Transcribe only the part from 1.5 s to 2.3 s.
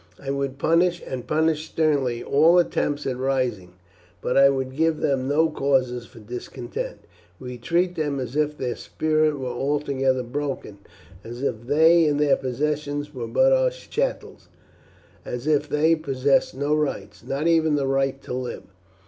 sternly,